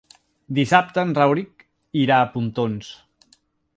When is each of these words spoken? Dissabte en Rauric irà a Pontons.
Dissabte 0.59 1.03
en 1.07 1.11
Rauric 1.19 1.67
irà 2.05 2.17
a 2.23 2.31
Pontons. 2.33 2.91